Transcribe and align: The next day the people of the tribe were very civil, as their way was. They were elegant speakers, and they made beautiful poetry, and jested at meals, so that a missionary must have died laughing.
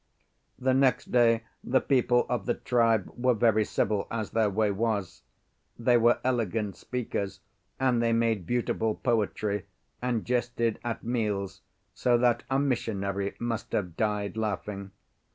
The 0.57 0.73
next 0.73 1.11
day 1.11 1.43
the 1.63 1.79
people 1.79 2.25
of 2.27 2.47
the 2.47 2.55
tribe 2.55 3.07
were 3.15 3.35
very 3.35 3.63
civil, 3.63 4.07
as 4.09 4.31
their 4.31 4.49
way 4.49 4.71
was. 4.71 5.21
They 5.77 5.95
were 5.95 6.17
elegant 6.23 6.75
speakers, 6.75 7.39
and 7.79 8.01
they 8.01 8.11
made 8.11 8.47
beautiful 8.47 8.95
poetry, 8.95 9.67
and 10.01 10.25
jested 10.25 10.79
at 10.83 11.03
meals, 11.03 11.61
so 11.93 12.17
that 12.17 12.41
a 12.49 12.57
missionary 12.57 13.35
must 13.39 13.73
have 13.73 13.95
died 13.95 14.37
laughing. 14.37 14.89